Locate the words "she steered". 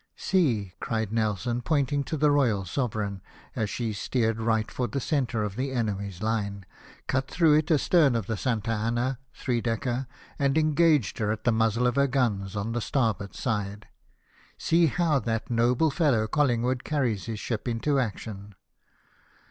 3.69-4.39